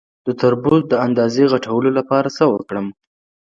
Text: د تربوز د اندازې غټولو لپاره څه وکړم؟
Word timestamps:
د 0.25 0.27
تربوز 0.39 0.81
د 0.87 0.93
اندازې 1.05 1.43
غټولو 1.53 1.89
لپاره 1.97 2.27
څه 2.37 2.43
وکړم؟ 2.53 2.87